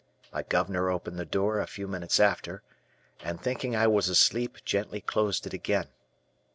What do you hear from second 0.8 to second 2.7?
opened the door a few moments after,